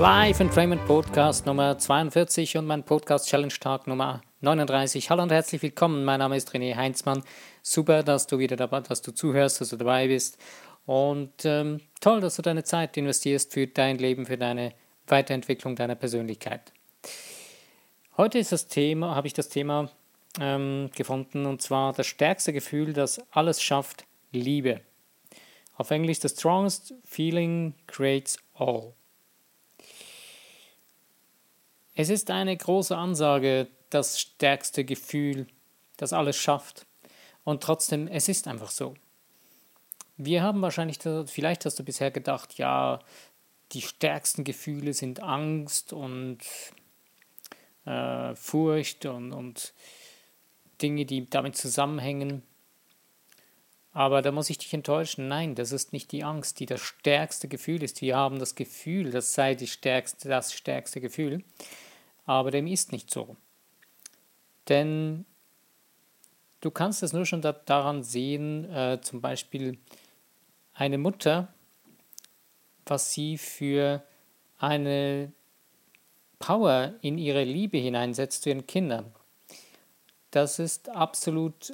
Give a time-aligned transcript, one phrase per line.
[0.00, 5.10] Live Entrainment Podcast Nummer 42 und mein Podcast Challenge Tag Nummer 39.
[5.10, 6.06] Hallo und herzlich willkommen.
[6.06, 7.22] Mein Name ist René Heinzmann.
[7.60, 10.38] Super, dass du wieder dabei, dass du zuhörst, dass du dabei bist.
[10.86, 14.72] Und ähm, toll, dass du deine Zeit investierst für dein Leben, für deine
[15.06, 16.72] Weiterentwicklung deiner Persönlichkeit.
[18.16, 19.90] Heute ist das Thema, habe ich das Thema
[20.40, 24.80] ähm, gefunden und zwar das stärkste Gefühl, das alles schafft, Liebe.
[25.76, 28.94] Auf Englisch, the strongest feeling creates all.
[32.00, 35.46] Es ist eine große Ansage, das stärkste Gefühl,
[35.98, 36.86] das alles schafft.
[37.44, 38.94] Und trotzdem, es ist einfach so.
[40.16, 43.00] Wir haben wahrscheinlich, vielleicht hast du bisher gedacht, ja,
[43.72, 46.38] die stärksten Gefühle sind Angst und
[47.84, 49.74] äh, Furcht und, und
[50.80, 52.42] Dinge, die damit zusammenhängen.
[53.92, 55.28] Aber da muss ich dich enttäuschen.
[55.28, 58.00] Nein, das ist nicht die Angst, die das stärkste Gefühl ist.
[58.00, 61.44] Wir haben das Gefühl, das sei die stärkste, das stärkste Gefühl.
[62.30, 63.36] Aber dem ist nicht so.
[64.68, 65.24] Denn
[66.60, 69.78] du kannst es nur schon da, daran sehen, äh, zum Beispiel
[70.72, 71.52] eine Mutter,
[72.86, 74.04] was sie für
[74.58, 75.32] eine
[76.38, 79.12] Power in ihre Liebe hineinsetzt zu ihren Kindern.
[80.30, 81.72] Das ist absolut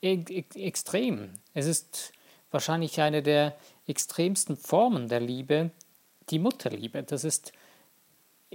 [0.00, 1.40] extrem.
[1.54, 2.12] Es ist
[2.52, 3.56] wahrscheinlich eine der
[3.88, 5.72] extremsten Formen der Liebe,
[6.28, 7.02] die Mutterliebe.
[7.02, 7.52] Das ist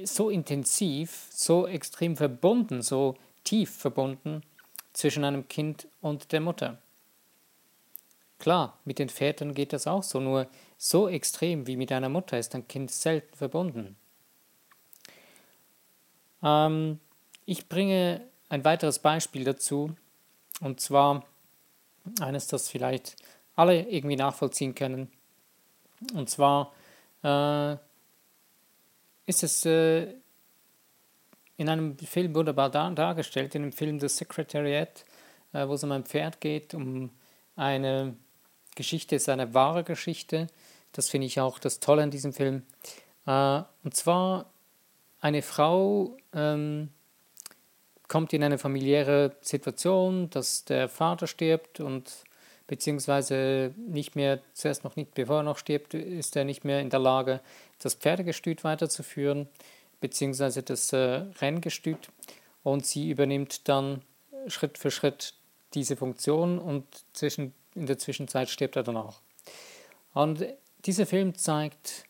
[0.03, 4.43] so intensiv, so extrem verbunden, so tief verbunden
[4.93, 6.77] zwischen einem Kind und der Mutter.
[8.39, 12.37] Klar, mit den Vätern geht das auch so, nur so extrem wie mit einer Mutter
[12.37, 13.95] ist ein Kind selten verbunden.
[16.43, 16.99] Ähm,
[17.45, 19.95] ich bringe ein weiteres Beispiel dazu,
[20.61, 21.25] und zwar
[22.19, 23.15] eines, das vielleicht
[23.55, 25.11] alle irgendwie nachvollziehen können.
[26.14, 26.73] Und zwar
[27.23, 27.77] äh,
[29.25, 30.13] ist es äh,
[31.58, 35.05] in einem Film wunderbar dar dargestellt, in dem Film The Secretariat,
[35.53, 37.11] äh, wo es um ein Pferd geht, um
[37.55, 38.15] eine
[38.75, 40.47] Geschichte, ist eine wahre Geschichte.
[40.91, 42.64] Das finde ich auch das Tolle an diesem Film.
[43.25, 44.52] Äh, und zwar
[45.21, 46.89] eine Frau ähm,
[48.08, 52.11] kommt in eine familiäre Situation, dass der Vater stirbt und
[52.67, 56.89] beziehungsweise nicht mehr, zuerst noch nicht, bevor er noch stirbt, ist er nicht mehr in
[56.89, 57.42] der Lage,
[57.80, 59.48] das Pferdegestüt weiterzuführen,
[60.02, 62.09] beziehungsweise das äh, Renngestüt.
[62.64, 64.02] Und sie übernimmt dann
[64.48, 65.36] Schritt für Schritt
[65.73, 69.21] diese Funktion und zwischen, in der Zwischenzeit stirbt er dann auch.
[70.14, 70.45] Und
[70.86, 72.05] dieser Film zeigt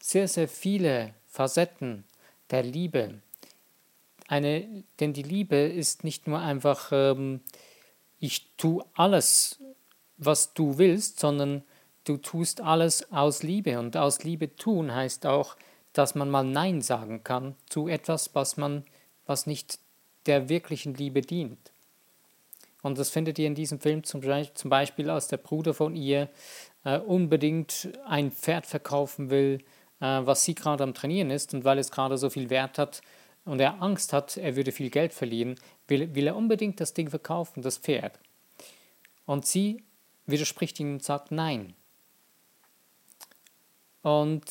[0.00, 2.04] sehr, sehr viele Facetten
[2.50, 3.20] der Liebe.
[4.26, 7.40] Eine, denn die Liebe ist nicht nur einfach ähm,
[8.18, 9.60] ich tue alles,
[10.16, 11.62] was du willst, sondern
[12.04, 13.78] du tust alles aus Liebe.
[13.78, 15.56] Und aus Liebe tun heißt auch,
[15.92, 18.84] dass man mal Nein sagen kann zu etwas, was man,
[19.26, 19.78] was nicht
[20.26, 21.72] der wirklichen Liebe dient.
[22.82, 26.28] Und das findet ihr in diesem Film zum Beispiel, als der Bruder von ihr
[26.84, 29.64] äh, unbedingt ein Pferd verkaufen will,
[30.00, 31.54] äh, was sie gerade am Trainieren ist.
[31.54, 33.00] Und weil es gerade so viel Wert hat,
[33.44, 35.56] und er Angst hat, er würde viel Geld verlieren,
[35.88, 38.18] will, will er unbedingt das Ding verkaufen, das Pferd.
[39.26, 39.82] Und sie
[40.26, 41.74] widerspricht ihm und sagt Nein.
[44.02, 44.44] Und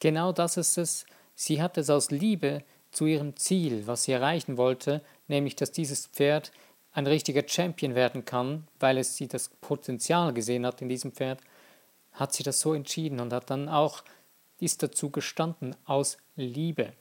[0.00, 1.06] genau das ist es.
[1.34, 6.06] Sie hat es aus Liebe zu ihrem Ziel, was sie erreichen wollte, nämlich dass dieses
[6.06, 6.50] Pferd
[6.92, 11.40] ein richtiger Champion werden kann, weil es sie das Potenzial gesehen hat in diesem Pferd,
[12.12, 14.02] hat sie das so entschieden und hat dann auch
[14.58, 16.92] ist dazu gestanden aus Liebe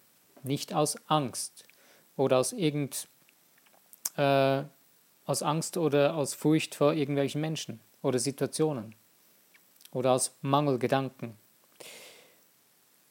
[0.43, 1.66] nicht aus Angst
[2.16, 3.07] oder aus irgend
[4.17, 4.63] äh,
[5.25, 8.95] aus Angst oder aus Furcht vor irgendwelchen Menschen oder Situationen
[9.91, 11.33] oder aus Mangelgedanken.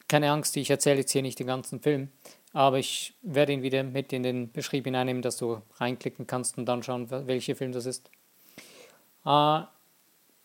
[0.09, 2.11] Keine Angst, ich erzähle jetzt hier nicht den ganzen Film,
[2.53, 6.67] aber ich werde ihn wieder mit in den Beschrieb hineinnehmen, dass du reinklicken kannst und
[6.67, 8.11] dann schauen, welcher Film das ist.
[9.25, 9.62] Äh,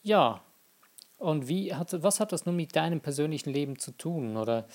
[0.03, 0.41] ja,
[1.17, 4.37] und wie hat, was hat das nun mit deinem persönlichen Leben zu tun?
[4.37, 4.67] Oder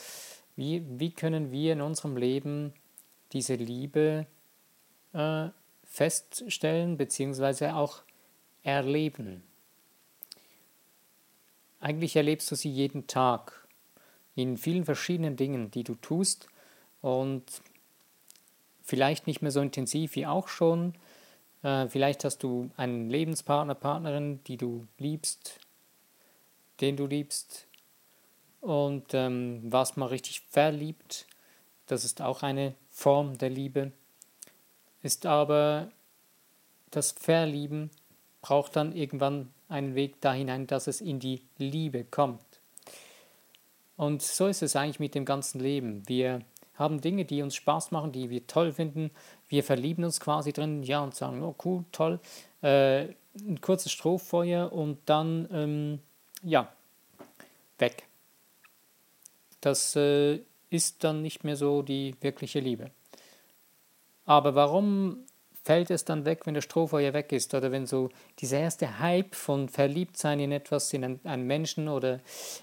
[0.55, 2.73] wie, wie können wir in unserem Leben
[3.33, 4.27] diese Liebe
[5.13, 5.49] äh,
[5.97, 7.71] feststellen bzw.
[7.71, 8.03] auch
[8.63, 9.43] erleben?
[11.81, 13.67] Eigentlich erlebst du sie jeden Tag
[14.35, 16.49] in vielen verschiedenen Dingen, die du tust
[17.01, 17.45] und
[18.83, 20.95] vielleicht nicht mehr so intensiv wie auch schon.
[21.63, 25.61] Äh, vielleicht hast du einen Lebenspartner, Partnerin, die du liebst,
[26.83, 27.69] den du liebst
[28.61, 31.27] und ähm, warst mal richtig verliebt.
[31.87, 33.93] Das ist auch eine Form der Liebe.
[35.03, 35.91] Ist aber
[36.91, 37.91] das Verlieben
[38.43, 42.45] braucht dann irgendwann einen Weg dahin, dass es in die Liebe kommt.
[43.97, 46.07] Und so ist es eigentlich mit dem ganzen Leben.
[46.07, 46.43] Wir
[46.75, 49.11] haben Dinge, die uns Spaß machen, die wir toll finden.
[49.49, 52.21] Wir verlieben uns quasi drin, ja, und sagen, oh cool, toll.
[52.63, 53.09] Äh,
[53.39, 55.99] ein kurzes Strohfeuer und dann, ähm,
[56.43, 56.73] ja,
[57.79, 58.05] weg.
[59.61, 60.41] Das äh,
[60.71, 62.91] ist dann nicht mehr so die wirkliche Liebe.
[64.27, 65.25] Aber warum
[65.67, 69.35] fällt es dann weg, wenn der Strohfeuer weg ist oder wenn so dieser erste Hype
[69.35, 72.21] von Verliebtsein in etwas, in einen, Menschen oder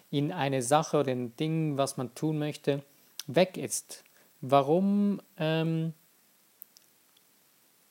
[0.09, 2.81] in eine Sache oder ein Ding, was man tun möchte,
[3.27, 4.05] weg ist?
[4.39, 5.93] Warum, ähm,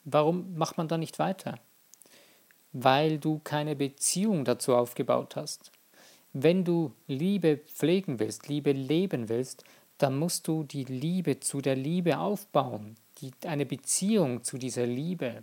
[0.05, 1.59] warum macht man da nicht weiter?
[2.73, 5.73] Weil du keine Beziehung dazu aufgebaut hast.
[6.33, 9.65] Wenn du Liebe pflegen willst, Liebe leben willst,
[9.99, 15.43] dann musst du die Liebe zu der Liebe aufbauen, die, eine Beziehung zu dieser Liebe.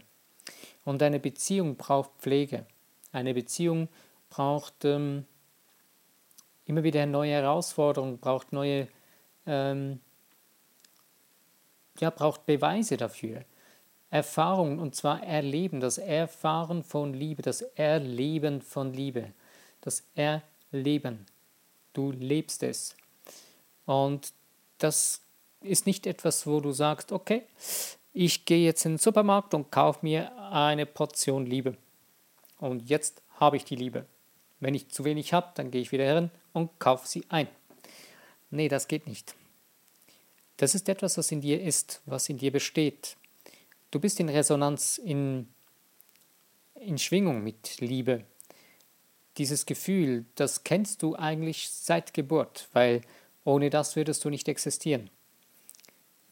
[0.85, 2.65] Und eine Beziehung braucht Pflege.
[3.11, 3.89] Eine Beziehung
[4.29, 5.25] braucht ähm,
[6.65, 8.87] immer wieder neue Herausforderungen, braucht neue,
[9.47, 9.99] ähm,
[11.99, 13.43] ja, braucht Beweise dafür.
[14.11, 19.33] Erfahrung und zwar Erleben, das Erfahren von Liebe, das Erleben von Liebe,
[19.81, 21.25] das Erleben leben.
[21.93, 22.95] Du lebst es.
[23.85, 24.33] Und
[24.77, 25.21] das
[25.61, 27.43] ist nicht etwas, wo du sagst, okay,
[28.13, 31.77] ich gehe jetzt in den Supermarkt und kaufe mir eine Portion Liebe.
[32.57, 34.05] Und jetzt habe ich die Liebe.
[34.59, 37.47] Wenn ich zu wenig habe, dann gehe ich wieder hin und kaufe sie ein.
[38.51, 39.35] Nee, das geht nicht.
[40.57, 43.15] Das ist etwas, was in dir ist, was in dir besteht.
[43.91, 45.47] Du bist in Resonanz, in,
[46.75, 48.25] in Schwingung mit Liebe
[49.37, 53.01] dieses Gefühl, das kennst du eigentlich seit Geburt, weil
[53.45, 55.09] ohne das würdest du nicht existieren.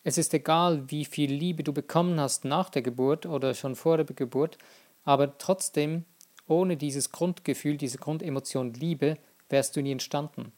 [0.08, 3.98] Es ist egal, wie viel Liebe du bekommen hast nach der Geburt oder schon vor
[3.98, 4.58] der Geburt,
[5.04, 6.06] aber trotzdem,
[6.48, 9.18] ohne dieses Grundgefühl, diese Grundemotion Liebe,
[9.50, 10.54] wärst du nie entstanden.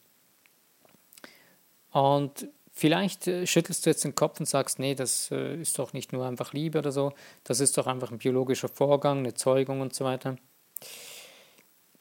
[1.92, 5.94] Und vielleicht äh, schüttelst du jetzt den Kopf und sagst, nee, das äh, ist doch
[5.94, 7.14] nicht nur einfach Liebe oder so,
[7.44, 10.36] das ist doch einfach ein biologischer Vorgang, eine Zeugung und so weiter.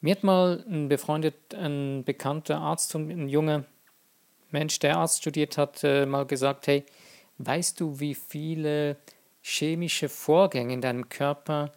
[0.01, 3.65] Mir hat mal ein befreundet, ein bekannter Arzt und ein junger
[4.51, 6.85] Mensch, der Arzt studiert hat, äh, mal gesagt, hey,
[7.39, 8.97] weißt du, wie viele
[9.41, 11.71] chemische Vorgänge in deinem Körper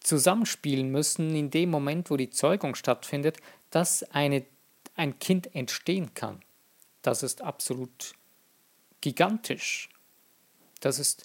[0.00, 3.38] zusammenspielen müssen in dem Moment, wo die Zeugung stattfindet,
[3.70, 4.44] dass eine,
[4.96, 6.42] ein Kind entstehen kann?
[7.02, 8.14] Das ist absolut
[9.00, 9.88] gigantisch.
[10.80, 11.24] Das ist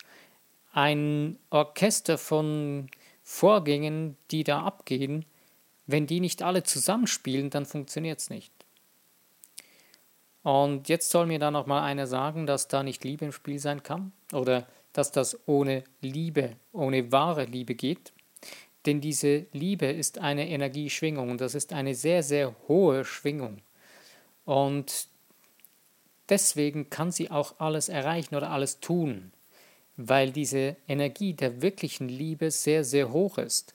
[0.73, 2.89] ein Orchester von
[3.23, 5.25] Vorgängen, die da abgehen,
[5.85, 8.51] wenn die nicht alle zusammenspielen, dann funktioniert es nicht.
[10.47, 13.59] Und jetzt soll mir da noch mal einer sagen, dass da nicht Liebe im Spiel
[13.59, 18.13] sein kann oder dass das ohne Liebe, ohne wahre Liebe geht.
[18.85, 23.57] Denn diese Liebe ist eine Energieschwingung und das ist eine sehr, sehr hohe Schwingung.
[24.45, 25.09] Und
[26.29, 29.33] deswegen kann sie auch alles erreichen oder alles tun,
[29.97, 33.73] weil diese Energie der wirklichen Liebe sehr, sehr hoch ist.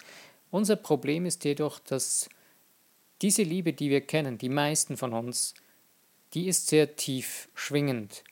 [0.50, 2.30] Unser Problem ist jedoch, dass
[3.20, 5.52] diese Liebe, die wir kennen, die meisten von uns,
[6.34, 8.24] die ist sehr tief schwingend.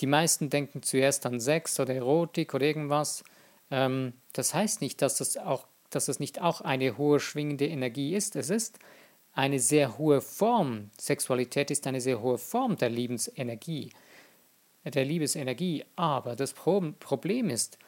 [0.00, 3.24] Die meisten denken zuerst an Sex oder Erotik oder irgendwas.
[3.70, 8.14] Ähm, das heißt nicht, dass das, auch, dass das nicht auch eine hohe schwingende Energie
[8.14, 8.36] ist.
[8.36, 8.78] Es ist
[9.32, 10.90] eine sehr hohe Form.
[10.98, 13.92] Sexualität ist eine sehr hohe Form der Liebensenergie,
[14.84, 15.84] der Liebesenergie.
[15.96, 17.78] Aber das Problem ist,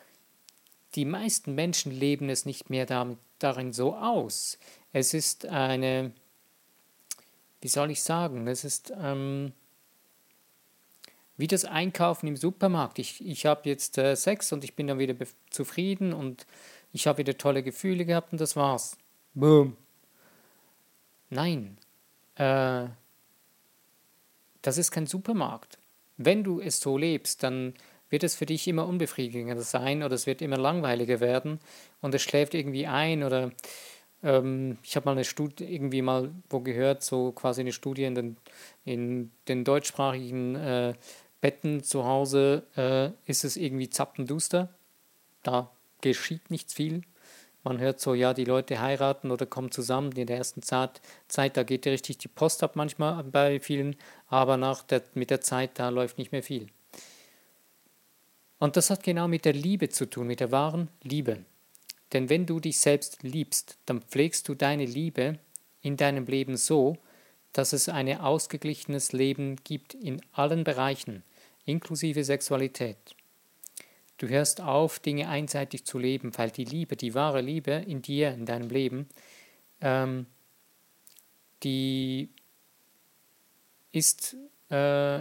[0.95, 2.87] die meisten Menschen leben es nicht mehr
[3.39, 4.59] darin so aus.
[4.93, 6.13] Es ist eine,
[7.61, 9.53] wie soll ich sagen, es ist ähm,
[11.37, 12.99] wie das Einkaufen im Supermarkt.
[12.99, 15.15] Ich, ich habe jetzt äh, Sex und ich bin dann wieder
[15.49, 16.47] zufrieden und
[16.93, 18.97] ich habe wieder tolle Gefühle gehabt und das war's.
[19.35, 19.77] Boom.
[21.31, 21.79] Nein,
[22.35, 22.87] äh,
[24.63, 25.79] das ist kein Supermarkt.
[26.17, 27.75] Wenn du es so lebst, dann
[28.11, 31.61] wird es für dich immer unbefriedigender sein oder es wird immer langweiliger werden
[32.01, 33.53] und es schläft irgendwie ein oder
[34.23, 38.15] ähm, ich habe mal eine Studie irgendwie mal wo gehört, so quasi eine Studie in
[38.15, 38.37] den,
[38.85, 40.95] in den deutschsprachigen äh,
[41.41, 44.69] Betten zu Hause äh, ist es irgendwie zappenduster.
[45.43, 47.03] Da geschieht nichts viel.
[47.63, 51.59] Man hört so, ja, die Leute heiraten oder kommen zusammen in der ersten Zeit, Zeit
[51.59, 53.97] da geht ja richtig die Post ab manchmal bei vielen,
[54.29, 56.69] aber nach der, mit der Zeit, da läuft nicht mehr viel.
[58.59, 61.45] Und das hat genau mit der Liebe zu tun, mit der wahren Liebe.
[62.13, 65.39] Denn wenn du dich selbst liebst, dann pflegst du deine Liebe
[65.83, 66.97] in deinem Leben so,
[67.53, 71.23] dass es ein ausgeglichenes Leben gibt in allen Bereichen,
[71.65, 72.97] inklusive Sexualität.
[74.19, 78.33] Du hörst auf, Dinge einseitig zu leben, weil die Liebe, die wahre Liebe in dir,
[78.33, 79.09] in deinem Leben,
[79.81, 80.27] ähm,
[81.63, 82.29] die
[83.93, 84.37] ist,
[84.69, 85.21] äh,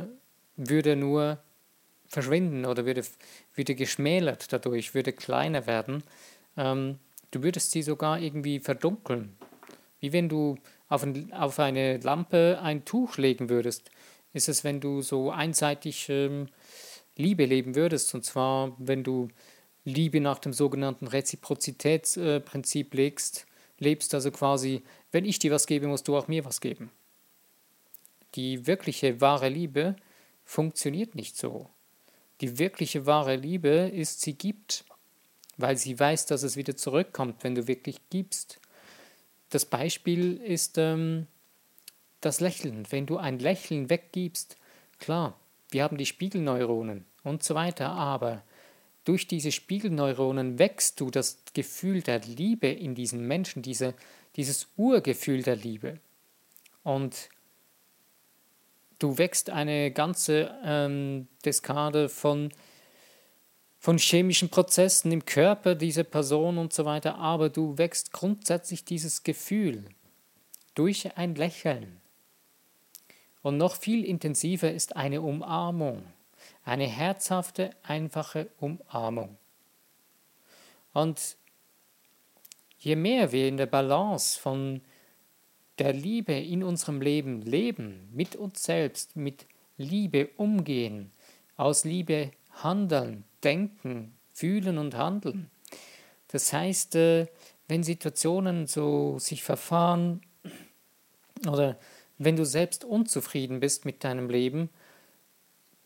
[0.57, 1.39] würde nur
[2.07, 3.03] verschwinden oder würde,
[3.55, 6.03] würde geschmälert dadurch, würde kleiner werden.
[6.59, 6.99] Ähm,
[7.31, 9.35] du würdest sie sogar irgendwie verdunkeln.
[10.01, 10.57] Wie wenn du
[10.89, 13.89] auf, ein, auf eine Lampe ein Tuch legen würdest,
[14.33, 16.49] ist es, wenn du so einseitig ähm,
[17.15, 18.13] Liebe leben würdest.
[18.13, 19.29] Und zwar, wenn du
[19.85, 23.45] Liebe nach dem sogenannten Reziprozitätsprinzip legst,
[23.79, 26.91] lebst, also quasi, wenn ich dir was gebe, musst du auch mir was geben.
[28.35, 29.95] Die wirkliche wahre Liebe
[30.43, 31.69] funktioniert nicht so.
[32.41, 34.85] Die wirkliche wahre Liebe ist, sie gibt,
[35.59, 38.59] weil sie weiß, dass es wieder zurückkommt, wenn du wirklich gibst.
[39.49, 41.27] Das Beispiel ist ähm,
[42.21, 42.87] das Lächeln.
[42.89, 44.55] Wenn du ein Lächeln weggibst,
[44.99, 45.37] klar,
[45.69, 48.41] wir haben die Spiegelneuronen und so weiter, aber
[49.03, 53.95] durch diese Spiegelneuronen wächst du das Gefühl der Liebe in diesen Menschen, diese,
[54.37, 55.99] dieses Urgefühl der Liebe.
[56.83, 57.29] Und
[58.99, 62.51] du wächst eine ganze ähm, Deskade von,
[63.79, 69.23] von chemischen Prozessen im Körper dieser Person und so weiter, aber du wächst grundsätzlich dieses
[69.23, 69.85] Gefühl
[70.75, 72.01] durch ein Lächeln.
[73.41, 76.03] Und noch viel intensiver ist eine Umarmung,
[76.65, 79.37] eine herzhafte, einfache Umarmung.
[80.93, 81.37] Und
[82.79, 84.81] je mehr wir in der Balance von
[85.77, 89.45] der Liebe in unserem Leben leben, mit uns selbst, mit
[89.77, 91.11] Liebe umgehen,
[91.55, 92.31] aus Liebe
[92.61, 95.49] handeln, denken, fühlen und handeln.
[96.29, 97.27] Das heißt, äh,
[97.67, 100.21] wenn Situationen so sich verfahren
[101.47, 101.77] oder
[102.17, 104.69] wenn du selbst unzufrieden bist mit deinem Leben,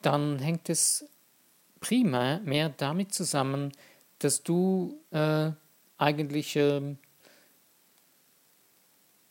[0.02, 1.06] dann hängt es
[1.80, 3.72] primär mehr damit zusammen,
[4.20, 5.52] dass du äh,
[5.98, 6.96] eigentlich äh,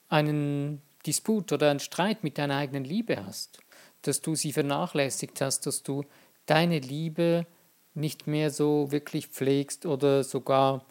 [0.08, 3.58] einen Disput oder einen Streit mit deiner eigenen Liebe hast,
[4.02, 6.04] dass du sie vernachlässigt hast, dass du
[6.46, 7.46] deine Liebe
[7.94, 10.84] nicht mehr so wirklich pflegst oder sogar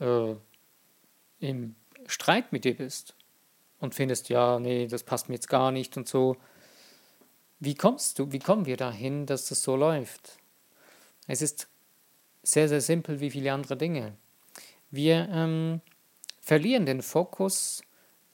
[0.00, 0.34] äh,
[1.40, 1.74] im
[2.06, 3.14] Streit mit dir bist
[3.78, 6.36] und findest, ja, nee, das passt mir jetzt gar nicht und so.
[7.58, 10.38] Wie kommst du, wie kommen wir dahin, dass das so läuft?
[11.26, 11.68] Es ist
[12.42, 14.14] sehr, sehr simpel wie viele andere Dinge.
[14.90, 15.80] Wir ähm,
[16.40, 17.82] verlieren den Fokus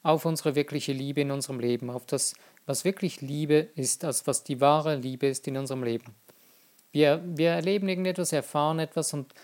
[0.03, 2.35] auf unsere wirkliche Liebe in unserem Leben, auf das,
[2.67, 6.15] was wirklich Liebe ist, das, was die wahre Liebe ist in unserem Leben.
[6.93, 9.35] Wir, wir erleben irgendetwas, erfahren etwas und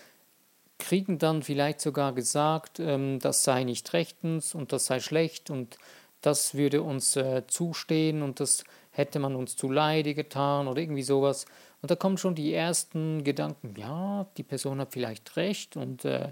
[0.77, 5.77] kriegen dann vielleicht sogar gesagt, ähm, das sei nicht rechtens und das sei schlecht und
[6.21, 11.03] das würde uns äh, zustehen und das hätte man uns zu Leide getan oder irgendwie
[11.03, 11.45] sowas.
[11.81, 16.31] Und da kommen schon die ersten Gedanken, ja, die Person hat vielleicht recht und äh,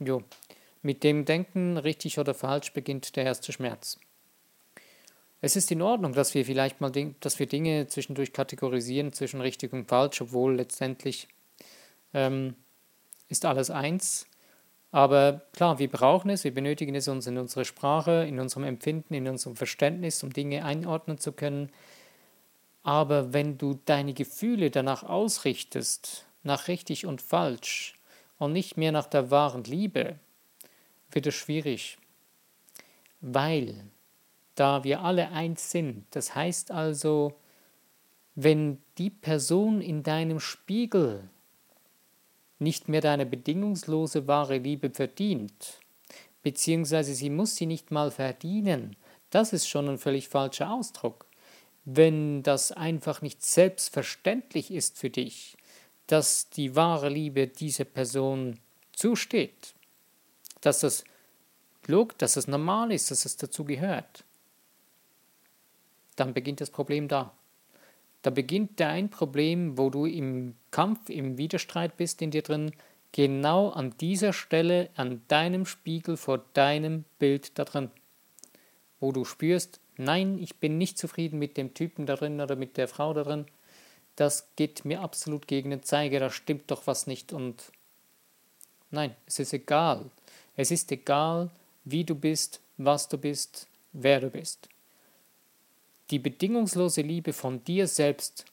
[0.00, 0.22] jo,
[0.82, 3.98] mit dem Denken, richtig oder falsch, beginnt der erste Schmerz.
[5.40, 6.90] Es ist in Ordnung, dass wir vielleicht mal,
[7.20, 11.28] dass wir Dinge zwischendurch kategorisieren zwischen richtig und falsch, obwohl letztendlich
[12.12, 12.56] ähm,
[13.28, 14.26] ist alles eins.
[14.90, 19.14] Aber klar, wir brauchen es, wir benötigen es uns in unserer Sprache, in unserem Empfinden,
[19.14, 21.70] in unserem Verständnis, um Dinge einordnen zu können.
[22.82, 27.94] Aber wenn du deine Gefühle danach ausrichtest, nach richtig und falsch
[28.38, 30.18] und nicht mehr nach der wahren Liebe,
[31.10, 31.98] wird es schwierig,
[33.20, 33.84] weil
[34.58, 37.34] da wir alle eins sind, das heißt also,
[38.34, 41.28] wenn die Person in deinem Spiegel
[42.58, 45.80] nicht mehr deine bedingungslose wahre Liebe verdient,
[46.42, 48.96] beziehungsweise sie muss sie nicht mal verdienen,
[49.30, 51.26] das ist schon ein völlig falscher Ausdruck.
[51.84, 55.56] Wenn das einfach nicht selbstverständlich ist für dich,
[56.06, 58.58] dass die wahre Liebe dieser Person
[58.92, 59.74] zusteht,
[60.60, 61.04] dass das
[62.18, 64.24] dass es normal ist, dass es dazu gehört,
[66.20, 67.32] dann beginnt das Problem da.
[68.22, 72.72] Da beginnt dein Problem, wo du im Kampf, im Widerstreit bist in dir drin,
[73.12, 77.90] genau an dieser Stelle, an deinem Spiegel vor deinem Bild da drin.
[79.00, 82.76] Wo du spürst, nein, ich bin nicht zufrieden mit dem Typen da drin oder mit
[82.76, 83.46] der Frau da drin.
[84.16, 87.70] Das geht mir absolut gegen den Zeiger, da stimmt doch was nicht und
[88.90, 90.10] nein, es ist egal.
[90.56, 91.50] Es ist egal,
[91.84, 94.68] wie du bist, was du bist, wer du bist.
[96.10, 98.46] Die bedingungslose Liebe von dir selbst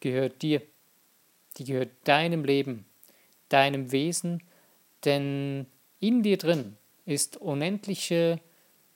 [0.00, 0.62] gehört dir.
[1.56, 2.86] Die gehört deinem Leben,
[3.48, 4.42] deinem Wesen,
[5.04, 5.66] denn
[5.98, 8.40] in dir drin ist unendliche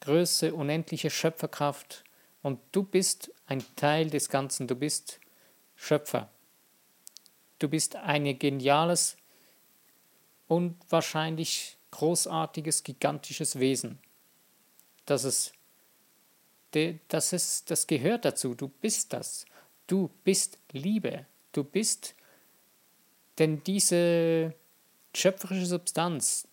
[0.00, 2.04] Größe, unendliche Schöpferkraft
[2.42, 5.18] und du bist ein Teil des Ganzen, du bist
[5.74, 6.30] Schöpfer.
[7.58, 9.16] Du bist ein geniales
[10.46, 13.98] und wahrscheinlich großartiges, gigantisches Wesen,
[15.06, 15.52] das es
[17.08, 18.54] das, ist, das gehört dazu.
[18.54, 19.46] Du bist das.
[19.86, 21.26] Du bist Liebe.
[21.52, 22.14] Du bist,
[23.38, 24.54] denn diese
[25.14, 26.48] schöpferische Substanz,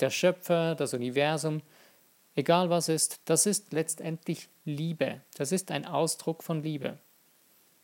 [0.00, 1.62] der Schöpfer, das Universum,
[2.34, 5.20] egal was ist, das ist letztendlich Liebe.
[5.34, 6.98] Das ist ein Ausdruck von Liebe.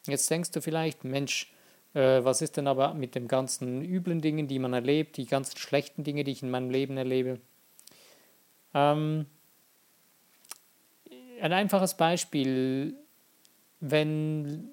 [0.07, 1.53] Jetzt denkst du vielleicht, Mensch,
[1.95, 5.57] äh, was ist denn aber mit den ganzen üblen Dingen, die man erlebt, die ganzen
[5.57, 7.41] schlechten Dinge, die ich in meinem Leben erlebe?
[8.75, 9.27] Ähm,
[11.41, 12.95] ein einfaches Beispiel,
[13.81, 14.71] wenn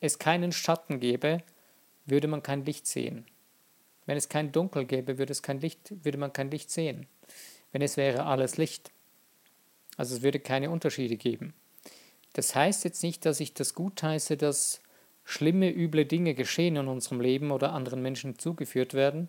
[0.00, 1.42] es keinen Schatten gäbe,
[2.06, 3.26] würde man kein Licht sehen.
[4.06, 7.06] Wenn es kein Dunkel gäbe, würde, es kein Licht, würde man kein Licht sehen.
[7.72, 8.92] Wenn es wäre alles Licht.
[9.96, 11.54] Also es würde keine Unterschiede geben.
[12.34, 14.80] Das heißt jetzt nicht, dass ich das gutheiße, dass
[15.24, 19.28] schlimme, üble Dinge geschehen in unserem Leben oder anderen Menschen zugeführt werden.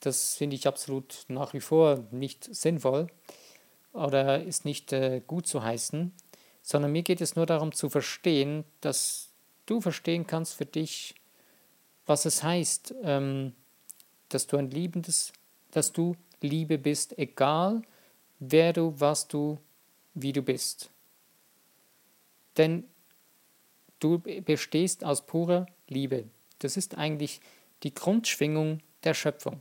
[0.00, 3.08] Das finde ich absolut nach wie vor nicht sinnvoll
[3.92, 6.12] oder ist nicht äh, gut zu heißen,
[6.62, 9.30] sondern mir geht es nur darum zu verstehen, dass
[9.66, 11.14] du verstehen kannst für dich,
[12.06, 13.52] was es heißt, ähm,
[14.28, 15.32] dass du ein liebendes,
[15.70, 17.82] dass du Liebe bist, egal
[18.38, 19.58] wer du, was du,
[20.14, 20.90] wie du bist.
[22.56, 22.84] Denn
[24.00, 26.24] du bestehst aus purer Liebe.
[26.58, 27.40] Das ist eigentlich
[27.82, 29.60] die Grundschwingung der Schöpfung.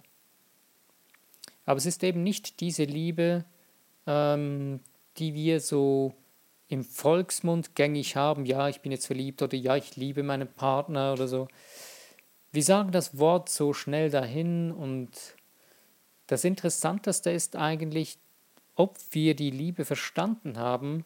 [1.65, 3.45] Aber es ist eben nicht diese Liebe,
[4.09, 4.79] ähm,
[5.17, 6.13] die wir so
[6.67, 11.13] im Volksmund gängig haben, ja, ich bin jetzt verliebt oder ja, ich liebe meinen Partner
[11.13, 11.47] oder so.
[12.51, 15.11] Wir sagen das Wort so schnell dahin und
[16.25, 18.17] das Interessanteste ist eigentlich,
[18.75, 21.05] ob wir die Liebe verstanden haben,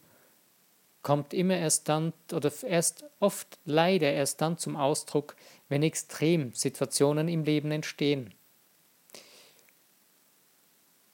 [1.02, 5.36] kommt immer erst dann oder erst oft leider erst dann zum Ausdruck,
[5.68, 8.34] wenn Extremsituationen im Leben entstehen.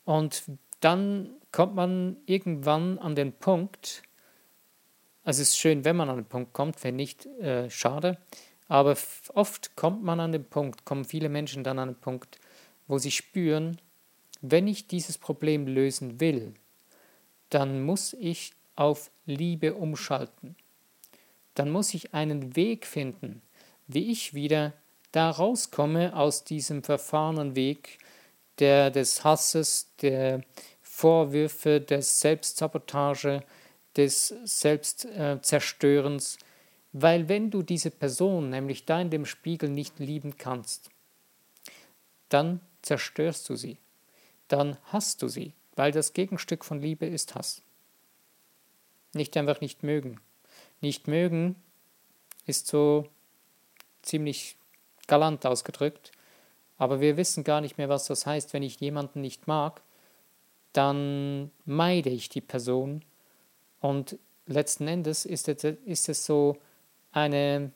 [0.05, 0.43] Und
[0.79, 4.03] dann kommt man irgendwann an den Punkt,
[5.24, 8.18] also es ist schön, wenn man an den Punkt kommt, wenn nicht, äh, schade,
[8.68, 8.96] aber
[9.33, 12.40] oft kommt man an den Punkt, kommen viele Menschen dann an den Punkt,
[12.88, 13.77] wo sie spüren,
[14.42, 16.53] wenn ich dieses Problem lösen will,
[17.50, 20.55] dann muss ich auf Liebe umschalten.
[21.55, 23.42] Dann muss ich einen Weg finden,
[23.88, 24.74] wie ich wieder
[25.12, 27.98] da rauskomme aus diesem verfahrenen Weg
[28.59, 30.42] der des Hasses, der
[31.00, 33.42] Vorwürfe, der Selbstsabotage,
[33.96, 36.38] des Selbstzerstörens,
[36.92, 40.90] weil wenn du diese Person, nämlich da in dem Spiegel, nicht lieben kannst,
[42.27, 43.77] dann zerstörst du sie,
[44.50, 47.62] dann hast du sie, weil das Gegenstück von Liebe ist Hass.
[49.14, 50.20] Nicht einfach nicht mögen.
[50.81, 51.55] Nicht mögen
[52.46, 53.07] ist so
[54.01, 54.57] ziemlich
[55.07, 56.12] galant ausgedrückt,
[56.77, 59.81] aber wir wissen gar nicht mehr, was das heißt, wenn ich jemanden nicht mag,
[60.74, 63.03] dann meide ich die Person
[63.82, 66.58] und letzten Endes ist es, ist es so
[67.12, 67.72] eine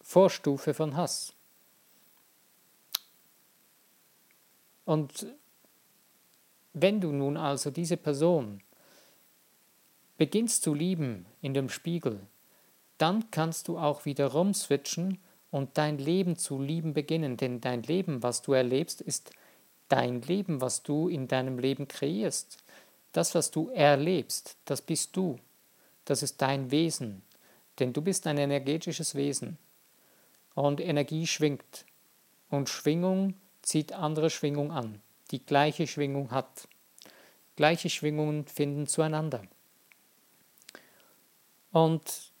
[0.00, 1.34] Vorstufe von Hass.
[4.84, 5.26] Und
[6.72, 8.62] wenn du nun also diese Person
[10.16, 12.20] beginnst zu lieben in dem Spiegel,
[12.98, 15.18] dann kannst du auch wieder rumswitchen
[15.50, 17.36] und dein Leben zu lieben beginnen.
[17.36, 19.32] Denn dein Leben, was du erlebst, ist
[19.92, 22.56] dein Leben, was du in deinem Leben kreierst.
[23.12, 25.38] Das, was du erlebst, das bist du.
[26.06, 27.22] Das ist dein Wesen.
[27.78, 29.58] Denn du bist ein energetisches Wesen.
[30.54, 31.84] Und Energie schwingt.
[32.48, 35.00] Und Schwingung zieht andere Schwingung an,
[35.30, 36.68] die gleiche Schwingung hat.
[37.56, 39.42] Gleiche Schwingungen finden zueinander.
[41.70, 42.32] Und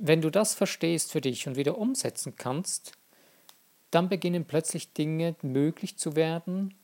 [0.00, 2.92] wenn du das verstehst für dich und wieder umsetzen kannst,
[3.90, 6.74] dann beginnen plötzlich Dinge möglich zu werden,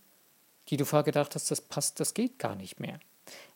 [0.69, 3.01] die du vorher gedacht hast, das passt, das geht gar nicht mehr.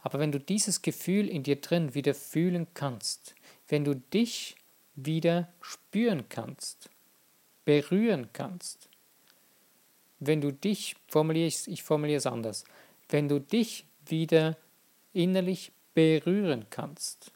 [0.00, 3.34] Aber wenn du dieses Gefühl in dir drin wieder fühlen kannst,
[3.68, 4.56] wenn du dich
[4.94, 6.90] wieder spüren kannst,
[7.64, 8.88] berühren kannst,
[10.18, 12.64] wenn du dich, formuliere ich, ich formuliere es anders,
[13.08, 14.56] wenn du dich wieder
[15.12, 17.32] innerlich berühren kannst,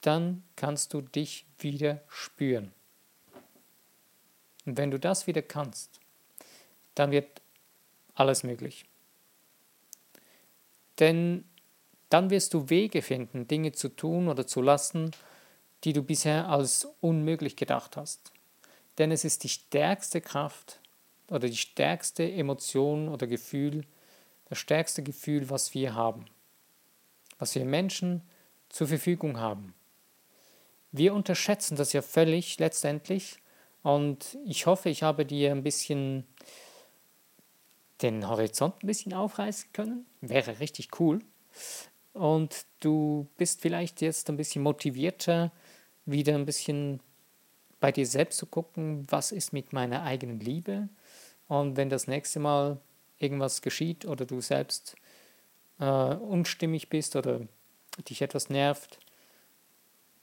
[0.00, 2.72] dann kannst du dich wieder spüren.
[4.64, 6.00] Und wenn du das wieder kannst,
[6.94, 7.42] dann wird
[8.14, 8.84] alles möglich.
[10.98, 11.44] Denn
[12.10, 15.12] dann wirst du Wege finden, Dinge zu tun oder zu lassen,
[15.84, 18.32] die du bisher als unmöglich gedacht hast.
[18.98, 20.80] Denn es ist die stärkste Kraft
[21.28, 23.86] oder die stärkste Emotion oder Gefühl,
[24.48, 26.26] das stärkste Gefühl, was wir haben,
[27.38, 28.22] was wir Menschen
[28.68, 29.74] zur Verfügung haben.
[30.92, 33.38] Wir unterschätzen das ja völlig letztendlich
[33.82, 36.24] und ich hoffe, ich habe dir ein bisschen
[38.02, 40.06] den Horizont ein bisschen aufreißen können.
[40.20, 41.20] Wäre richtig cool.
[42.12, 45.52] und du bist vielleicht jetzt ein bisschen motivierter,
[46.04, 47.00] wieder ein bisschen
[47.80, 50.88] bei dir selbst zu gucken, was ist mit meiner eigenen Liebe.
[51.48, 52.80] Und wenn das nächste Mal
[53.18, 54.96] irgendwas geschieht oder du selbst
[55.80, 57.40] äh, unstimmig bist oder
[58.08, 58.98] dich etwas nervt,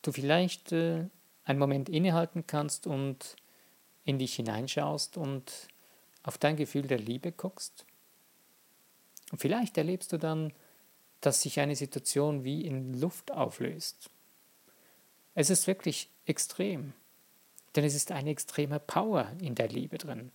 [0.01, 1.05] du vielleicht äh,
[1.43, 3.35] einen Moment innehalten kannst und
[4.05, 5.67] in dich hineinschaust und
[6.23, 7.85] auf dein Gefühl der Liebe guckst.
[9.31, 10.53] Und vielleicht erlebst du dann,
[11.21, 14.09] dass sich eine Situation wie in Luft auflöst.
[15.35, 16.93] Es ist wirklich extrem,
[17.75, 20.31] denn es ist eine extreme Power in der Liebe drin.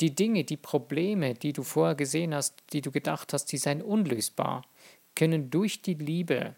[0.00, 3.82] Die Dinge, die Probleme, die du vorher gesehen hast, die du gedacht hast, die seien
[3.82, 4.64] unlösbar,
[5.14, 6.56] können durch die Liebe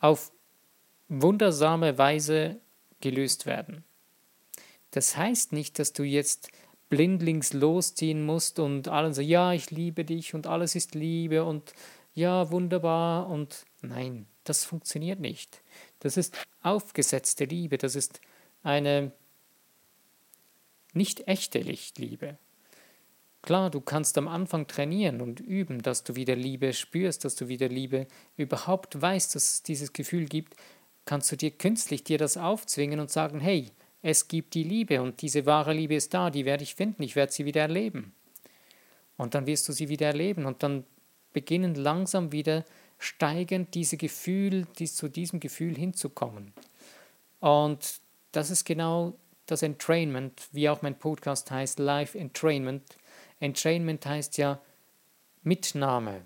[0.00, 0.32] auf
[1.08, 2.60] wundersame Weise
[3.00, 3.84] gelöst werden.
[4.96, 6.48] Das heißt nicht, dass du jetzt
[6.88, 11.74] blindlings losziehen musst und allen so, ja, ich liebe dich und alles ist Liebe und
[12.14, 15.60] ja, wunderbar und nein, das funktioniert nicht.
[15.98, 18.22] Das ist aufgesetzte Liebe, das ist
[18.62, 19.12] eine
[20.94, 22.38] nicht echte Lichtliebe.
[23.42, 27.48] Klar, du kannst am Anfang trainieren und üben, dass du wieder Liebe spürst, dass du
[27.48, 28.06] wieder Liebe
[28.38, 30.56] überhaupt weißt, dass es dieses Gefühl gibt,
[31.04, 33.70] kannst du dir künstlich dir das aufzwingen und sagen, hey,
[34.02, 37.16] es gibt die Liebe und diese wahre Liebe ist da, die werde ich finden, ich
[37.16, 38.12] werde sie wieder erleben.
[39.16, 40.84] Und dann wirst du sie wieder erleben und dann
[41.32, 42.64] beginnen langsam wieder
[42.98, 46.52] steigend diese Gefühl, die, zu diesem Gefühl hinzukommen.
[47.40, 48.00] Und
[48.32, 49.14] das ist genau
[49.46, 52.82] das Entrainment, wie auch mein Podcast heißt, Life Entrainment.
[53.40, 54.60] Entrainment heißt ja
[55.42, 56.22] Mitnahme.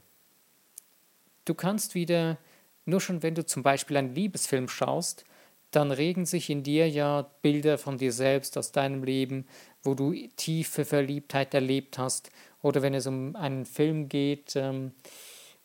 [1.44, 2.38] Du kannst wieder,
[2.84, 5.24] nur schon wenn du zum Beispiel einen Liebesfilm schaust,
[5.70, 9.46] dann regen sich in dir ja Bilder von dir selbst aus deinem Leben,
[9.82, 12.30] wo du tiefe Verliebtheit erlebt hast.
[12.62, 14.92] Oder wenn es um einen Film geht, ähm,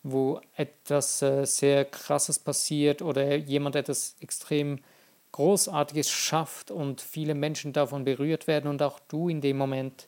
[0.04, 4.80] wo etwas äh, sehr Krasses passiert oder jemand etwas extrem
[5.32, 10.08] Großartiges schafft und viele Menschen davon berührt werden und auch du in dem Moment,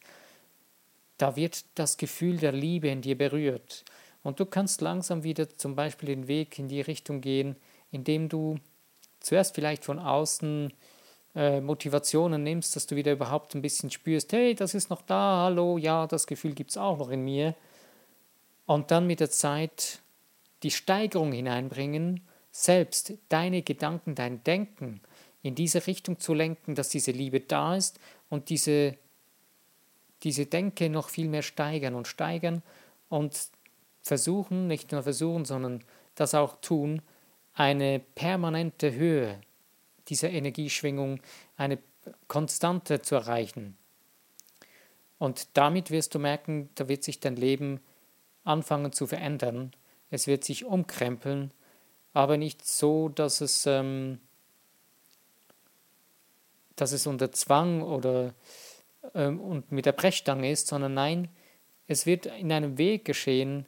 [1.17, 3.83] da wird das Gefühl der Liebe in dir berührt.
[4.23, 7.55] Und du kannst langsam wieder zum Beispiel den Weg in die Richtung gehen,
[7.91, 8.59] indem du
[9.27, 10.73] zuerst vielleicht von außen
[11.35, 15.43] äh, Motivationen nimmst, dass du wieder überhaupt ein bisschen spürst, hey, das ist noch da,
[15.43, 17.53] hallo, ja, das Gefühl gibt es auch noch in mir.
[18.65, 19.99] Und dann mit der Zeit
[20.63, 25.01] die Steigerung hineinbringen, selbst deine Gedanken, dein Denken
[25.43, 28.97] in diese Richtung zu lenken, dass diese Liebe da ist und diese,
[30.23, 32.63] diese Denke noch viel mehr steigern und steigern
[33.09, 33.37] und
[34.01, 35.83] versuchen, nicht nur versuchen, sondern
[36.15, 37.01] das auch tun,
[37.57, 39.41] eine permanente Höhe
[40.09, 41.19] dieser Energieschwingung,
[41.57, 41.79] eine
[42.27, 43.75] konstante zu erreichen.
[45.17, 47.81] Und damit wirst du merken, da wird sich dein Leben
[48.43, 49.71] anfangen zu verändern.
[50.11, 51.51] Es wird sich umkrempeln,
[52.13, 54.19] aber nicht so, dass es, ähm,
[56.75, 58.35] dass es unter Zwang oder
[59.15, 61.29] ähm, und mit der Brechstange ist, sondern nein,
[61.87, 63.65] es wird in einem Weg geschehen,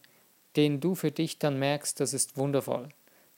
[0.55, 2.89] den du für dich dann merkst, das ist wundervoll.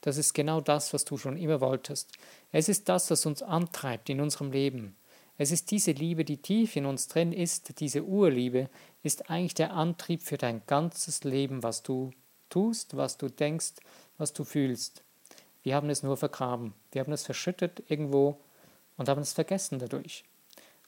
[0.01, 2.11] Das ist genau das, was du schon immer wolltest.
[2.51, 4.95] Es ist das, was uns antreibt in unserem Leben.
[5.37, 8.69] Es ist diese Liebe, die tief in uns drin ist, diese Urliebe,
[9.03, 12.11] ist eigentlich der Antrieb für dein ganzes Leben, was du
[12.49, 13.73] tust, was du denkst,
[14.17, 15.03] was du fühlst.
[15.63, 16.73] Wir haben es nur vergraben.
[16.91, 18.39] Wir haben es verschüttet irgendwo
[18.97, 20.23] und haben es vergessen dadurch.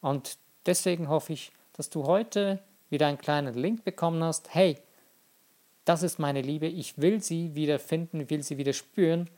[0.02, 4.54] Und deswegen hoffe ich, dass du heute wieder einen kleinen Link bekommen hast.
[4.54, 4.78] Hey,
[5.86, 9.30] das ist meine Liebe, ich will sie wieder finden, will sie wieder spüren,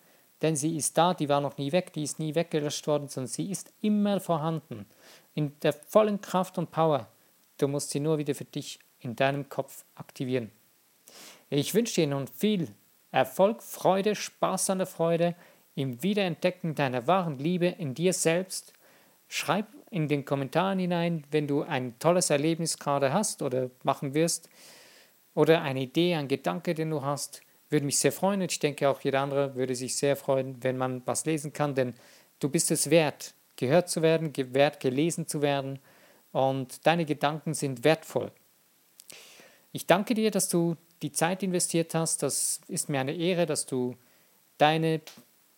[0.41, 3.29] denn sie ist da, die war noch nie weg, die ist nie weggelöscht worden, sondern
[3.29, 4.85] sie ist immer vorhanden,
[5.33, 7.07] in der vollen Kraft und Power.
[7.57, 10.51] Du musst sie nur wieder für dich in deinem Kopf aktivieren.
[11.49, 12.67] Ich wünsche dir nun viel
[13.11, 15.35] Erfolg, Freude, Spaß an der Freude
[15.75, 18.73] im Wiederentdecken deiner wahren Liebe in dir selbst.
[19.27, 24.49] Schreib in den Kommentaren hinein, wenn du ein tolles Erlebnis gerade hast oder machen wirst
[25.35, 28.89] oder eine Idee, ein Gedanke, den du hast, würde mich sehr freuen und ich denke
[28.89, 31.93] auch jeder andere würde sich sehr freuen, wenn man was lesen kann, denn
[32.39, 35.79] du bist es wert, gehört zu werden, wert gelesen zu werden
[36.31, 38.31] und deine Gedanken sind wertvoll.
[39.71, 42.23] Ich danke dir, dass du die Zeit investiert hast.
[42.23, 43.95] Das ist mir eine Ehre, dass du
[44.57, 45.01] deine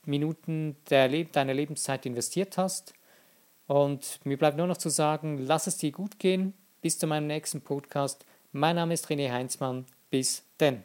[0.06, 2.94] Minuten deiner Lebenszeit investiert hast.
[3.68, 6.54] Und mir bleibt nur noch zu sagen, lass es dir gut gehen.
[6.82, 8.26] Bis zu meinem nächsten Podcast.
[8.52, 9.86] Mein Name ist René Heinzmann.
[10.10, 10.84] Bis denn.